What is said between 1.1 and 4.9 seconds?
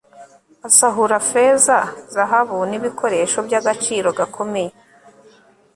feza, zahabu n'ibikoresho by'agaciro gakomeye